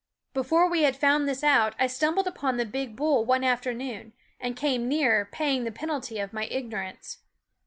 [0.33, 4.55] Before we had found this out I stumbled upon the big bull one afternoon, and
[4.57, 7.19] came near paying the penalty of my ignorance.